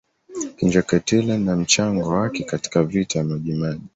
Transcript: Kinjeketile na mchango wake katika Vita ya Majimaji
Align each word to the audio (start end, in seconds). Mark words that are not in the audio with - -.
Kinjeketile 0.57 1.37
na 1.37 1.55
mchango 1.55 2.09
wake 2.09 2.43
katika 2.43 2.83
Vita 2.83 3.19
ya 3.19 3.25
Majimaji 3.25 3.81